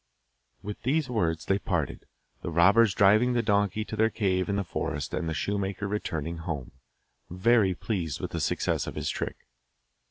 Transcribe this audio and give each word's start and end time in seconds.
With 0.63 0.81
these 0.81 1.11
words 1.11 1.45
they 1.45 1.59
parted, 1.59 2.07
the 2.41 2.49
robbers 2.49 2.95
driving 2.95 3.33
the 3.33 3.43
donkey 3.43 3.85
to 3.85 3.95
their 3.95 4.09
cave 4.09 4.49
in 4.49 4.55
the 4.55 4.63
forest 4.63 5.13
and 5.13 5.29
the 5.29 5.33
shoemaker 5.35 5.87
returning 5.87 6.37
home, 6.39 6.71
very 7.29 7.75
pleased 7.75 8.19
with 8.19 8.31
the 8.31 8.39
success 8.41 8.87
of 8.87 8.95
his 8.95 9.11
trick. 9.11 9.45